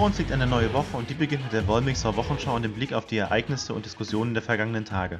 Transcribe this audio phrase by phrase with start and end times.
[0.00, 2.72] Vor uns liegt eine neue Woche und die beginnt mit der Wollmixer Wochenschau und dem
[2.72, 5.18] Blick auf die Ereignisse und Diskussionen der vergangenen Tage.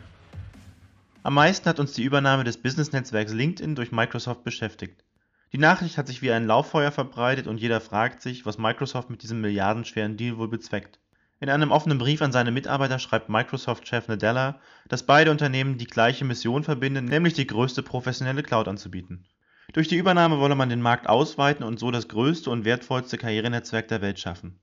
[1.22, 5.04] Am meisten hat uns die Übernahme des Business-Netzwerks LinkedIn durch Microsoft beschäftigt.
[5.52, 9.22] Die Nachricht hat sich wie ein Lauffeuer verbreitet und jeder fragt sich, was Microsoft mit
[9.22, 10.98] diesem milliardenschweren Deal wohl bezweckt.
[11.40, 16.24] In einem offenen Brief an seine Mitarbeiter schreibt Microsoft-Chef Nadella, dass beide Unternehmen die gleiche
[16.24, 19.26] Mission verbinden, nämlich die größte professionelle Cloud anzubieten.
[19.74, 23.86] Durch die Übernahme wolle man den Markt ausweiten und so das größte und wertvollste Karrierenetzwerk
[23.86, 24.58] der Welt schaffen.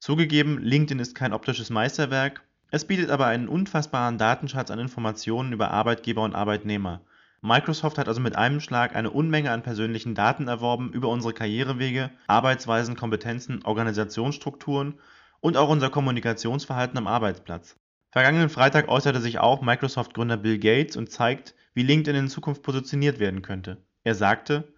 [0.00, 5.72] Zugegeben, LinkedIn ist kein optisches Meisterwerk, es bietet aber einen unfassbaren Datenschatz an Informationen über
[5.72, 7.02] Arbeitgeber und Arbeitnehmer.
[7.42, 12.08] Microsoft hat also mit einem Schlag eine Unmenge an persönlichen Daten erworben über unsere Karrierewege,
[12.28, 14.94] Arbeitsweisen, Kompetenzen, Organisationsstrukturen
[15.40, 17.76] und auch unser Kommunikationsverhalten am Arbeitsplatz.
[18.10, 23.18] Vergangenen Freitag äußerte sich auch Microsoft-Gründer Bill Gates und zeigt, wie LinkedIn in Zukunft positioniert
[23.18, 23.76] werden könnte.
[24.02, 24.72] Er sagte,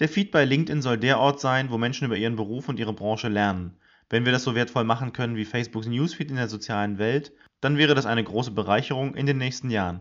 [0.00, 2.92] der Feed bei LinkedIn soll der Ort sein, wo Menschen über ihren Beruf und ihre
[2.92, 3.78] Branche lernen.
[4.08, 7.76] Wenn wir das so wertvoll machen können wie Facebooks Newsfeed in der sozialen Welt, dann
[7.76, 10.00] wäre das eine große Bereicherung in den nächsten Jahren.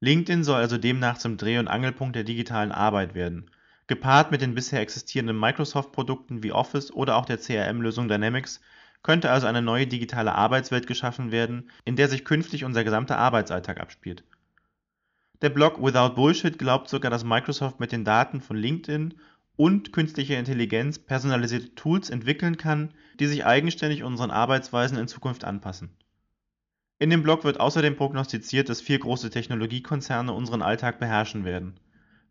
[0.00, 3.50] LinkedIn soll also demnach zum Dreh- und Angelpunkt der digitalen Arbeit werden.
[3.88, 8.60] Gepaart mit den bisher existierenden Microsoft-Produkten wie Office oder auch der CRM-Lösung Dynamics
[9.02, 13.80] könnte also eine neue digitale Arbeitswelt geschaffen werden, in der sich künftig unser gesamter Arbeitsalltag
[13.80, 14.24] abspielt
[15.40, 19.14] der Blog Without Bullshit glaubt sogar, dass Microsoft mit den Daten von LinkedIn
[19.58, 25.90] und künstlicher Intelligenz personalisierte Tools entwickeln kann, die sich eigenständig unseren Arbeitsweisen in Zukunft anpassen.
[27.00, 31.80] In dem Blog wird außerdem prognostiziert, dass vier große Technologiekonzerne unseren Alltag beherrschen werden.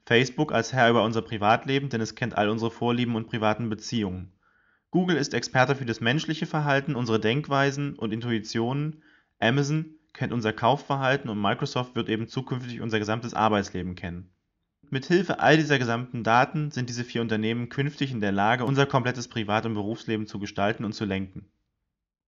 [0.06, 4.32] Facebook als Herr über unser Privatleben, denn es kennt all unsere Vorlieben und privaten Beziehungen.
[4.90, 9.04] Google ist Experte für das menschliche Verhalten, unsere Denkweisen und Intuitionen.
[9.38, 14.30] Amazon kennt unser Kaufverhalten und Microsoft wird eben zukünftig unser gesamtes Arbeitsleben kennen.
[14.92, 19.28] Mithilfe all dieser gesamten Daten sind diese vier Unternehmen künftig in der Lage, unser komplettes
[19.28, 21.50] Privat- und Berufsleben zu gestalten und zu lenken.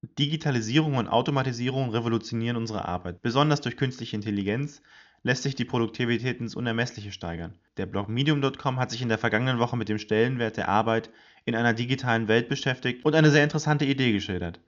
[0.01, 3.21] Digitalisierung und Automatisierung revolutionieren unsere Arbeit.
[3.21, 4.81] Besonders durch künstliche Intelligenz
[5.23, 7.53] lässt sich die Produktivität ins Unermessliche steigern.
[7.77, 11.09] Der Blog Medium.com hat sich in der vergangenen Woche mit dem Stellenwert der Arbeit
[11.45, 14.61] in einer digitalen Welt beschäftigt und eine sehr interessante Idee geschildert.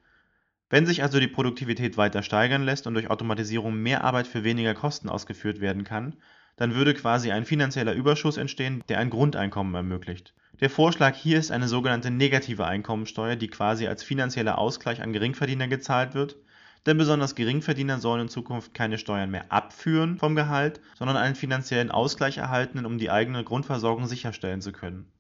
[0.70, 4.74] Wenn sich also die Produktivität weiter steigern lässt und durch Automatisierung mehr Arbeit für weniger
[4.74, 6.16] Kosten ausgeführt werden kann,
[6.58, 10.34] dann würde quasi ein finanzieller Überschuss entstehen, der ein Grundeinkommen ermöglicht.
[10.60, 15.68] Der Vorschlag hier ist eine sogenannte negative Einkommensteuer, die quasi als finanzieller Ausgleich an Geringverdiener
[15.68, 16.38] gezahlt wird,
[16.86, 21.92] denn besonders Geringverdiener sollen in Zukunft keine Steuern mehr abführen vom Gehalt, sondern einen finanziellen
[21.92, 25.12] Ausgleich erhalten, um die eigene Grundversorgung sicherstellen zu können.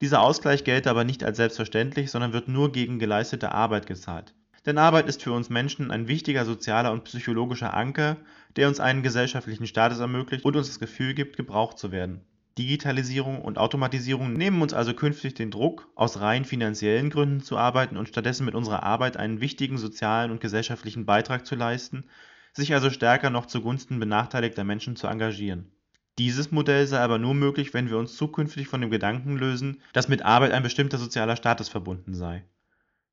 [0.00, 4.34] Dieser Ausgleich gelte aber nicht als selbstverständlich, sondern wird nur gegen geleistete Arbeit gezahlt
[4.66, 8.18] denn Arbeit ist für uns Menschen ein wichtiger sozialer und psychologischer Anker,
[8.56, 12.20] der uns einen gesellschaftlichen Status ermöglicht und uns das Gefühl gibt, gebraucht zu werden.
[12.58, 17.96] Digitalisierung und Automatisierung nehmen uns also künftig den Druck, aus rein finanziellen Gründen zu arbeiten
[17.96, 22.04] und stattdessen mit unserer Arbeit einen wichtigen sozialen und gesellschaftlichen Beitrag zu leisten,
[22.52, 25.72] sich also stärker noch zugunsten benachteiligter Menschen zu engagieren.
[26.18, 30.08] Dieses Modell sei aber nur möglich, wenn wir uns zukünftig von dem Gedanken lösen, dass
[30.08, 32.44] mit Arbeit ein bestimmter sozialer Status verbunden sei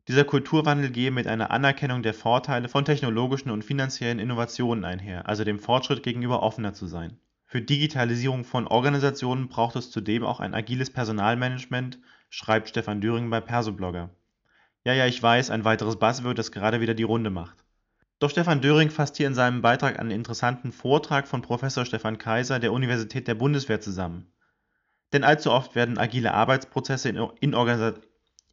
[0.07, 5.43] dieser Kulturwandel gehe mit einer Anerkennung der Vorteile von technologischen und finanziellen Innovationen einher, also
[5.43, 7.19] dem Fortschritt gegenüber offener zu sein.
[7.45, 13.41] Für Digitalisierung von Organisationen braucht es zudem auch ein agiles Personalmanagement, schreibt Stefan Düring bei
[13.41, 14.09] Persoblogger.
[14.83, 17.65] Ja, ja, ich weiß, ein weiteres Buzzword, das gerade wieder die Runde macht.
[18.19, 22.59] Doch Stefan Döring fasst hier in seinem Beitrag einen interessanten Vortrag von Professor Stefan Kaiser
[22.59, 24.31] der Universität der Bundeswehr zusammen.
[25.13, 27.53] Denn allzu oft werden agile Arbeitsprozesse in, in,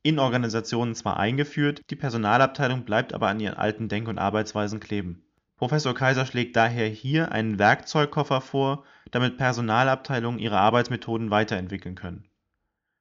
[0.04, 5.24] in Organisationen zwar eingeführt, die Personalabteilung bleibt aber an ihren alten Denk und Arbeitsweisen kleben.
[5.56, 12.26] Professor Kaiser schlägt daher hier einen Werkzeugkoffer vor, damit Personalabteilungen ihre Arbeitsmethoden weiterentwickeln können.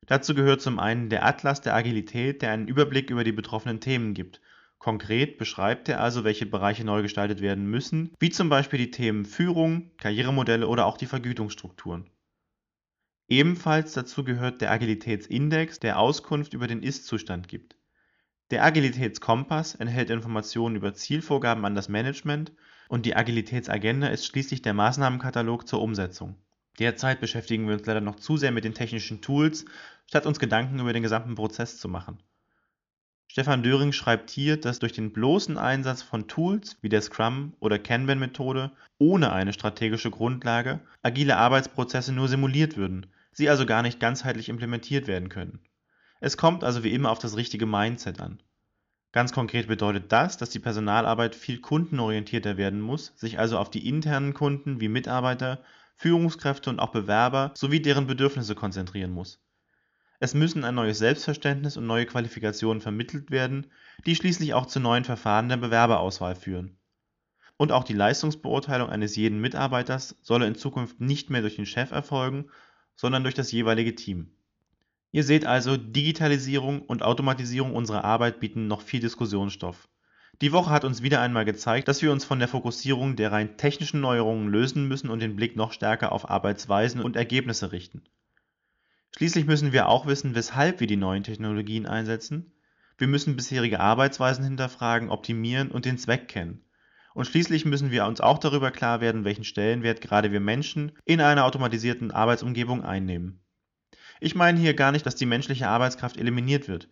[0.05, 4.13] Dazu gehört zum einen der Atlas der Agilität, der einen Überblick über die betroffenen Themen
[4.13, 4.39] gibt.
[4.79, 9.25] Konkret beschreibt er also, welche Bereiche neu gestaltet werden müssen, wie zum Beispiel die Themen
[9.25, 12.09] Führung, Karrieremodelle oder auch die Vergütungsstrukturen
[13.27, 17.77] Ebenfalls dazu gehört der Agilitätsindex, der Auskunft über den Ist-Zustand gibt.
[18.51, 22.51] Der Agilitätskompass enthält Informationen über Zielvorgaben an das Management
[22.89, 26.35] und die Agilitätsagenda ist schließlich der Maßnahmenkatalog zur Umsetzung.
[26.79, 29.65] Derzeit beschäftigen wir uns leider noch zu sehr mit den technischen Tools,
[30.07, 32.21] statt uns Gedanken über den gesamten Prozess zu machen.
[33.27, 37.79] Stefan Döring schreibt hier, dass durch den bloßen Einsatz von Tools wie der Scrum- oder
[37.79, 44.49] Kanban-Methode ohne eine strategische Grundlage agile Arbeitsprozesse nur simuliert würden sie also gar nicht ganzheitlich
[44.49, 45.59] implementiert werden können.
[46.21, 48.41] Es kommt also wie immer auf das richtige Mindset an.
[49.11, 53.87] Ganz konkret bedeutet das, dass die Personalarbeit viel kundenorientierter werden muss, sich also auf die
[53.87, 55.61] internen Kunden wie Mitarbeiter,
[55.97, 59.39] Führungskräfte und auch Bewerber sowie deren Bedürfnisse konzentrieren muss.
[60.23, 63.67] Es müssen ein neues Selbstverständnis und neue Qualifikationen vermittelt werden,
[64.05, 66.77] die schließlich auch zu neuen Verfahren der Bewerberauswahl führen.
[67.57, 71.91] Und auch die Leistungsbeurteilung eines jeden Mitarbeiters solle in Zukunft nicht mehr durch den Chef
[71.91, 72.45] erfolgen,
[72.95, 74.31] sondern durch das jeweilige Team.
[75.11, 79.89] Ihr seht also, Digitalisierung und Automatisierung unserer Arbeit bieten noch viel Diskussionsstoff.
[80.41, 83.57] Die Woche hat uns wieder einmal gezeigt, dass wir uns von der Fokussierung der rein
[83.57, 88.03] technischen Neuerungen lösen müssen und den Blick noch stärker auf Arbeitsweisen und Ergebnisse richten.
[89.17, 92.51] Schließlich müssen wir auch wissen, weshalb wir die neuen Technologien einsetzen.
[92.97, 96.65] Wir müssen bisherige Arbeitsweisen hinterfragen, optimieren und den Zweck kennen.
[97.13, 101.21] Und schließlich müssen wir uns auch darüber klar werden, welchen Stellenwert gerade wir Menschen in
[101.21, 103.39] einer automatisierten Arbeitsumgebung einnehmen.
[104.19, 106.89] Ich meine hier gar nicht, dass die menschliche Arbeitskraft eliminiert wird.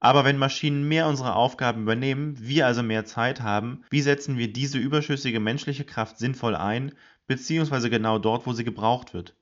[0.00, 4.52] Aber wenn Maschinen mehr unserer Aufgaben übernehmen, wir also mehr Zeit haben, wie setzen wir
[4.52, 6.92] diese überschüssige menschliche Kraft sinnvoll ein,
[7.26, 9.34] beziehungsweise genau dort, wo sie gebraucht wird?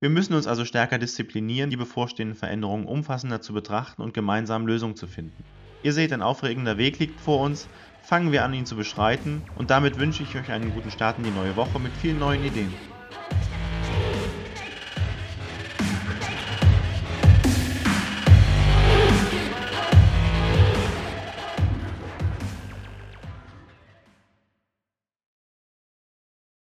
[0.00, 4.96] Wir müssen uns also stärker disziplinieren, die bevorstehenden Veränderungen umfassender zu betrachten und gemeinsam Lösungen
[4.96, 5.50] zu finden.
[5.82, 7.68] Ihr seht, ein aufregender Weg liegt vor uns,
[8.00, 11.24] fangen wir an, ihn zu beschreiten und damit wünsche ich euch einen guten Start in
[11.24, 12.95] die neue Woche mit vielen neuen Ideen.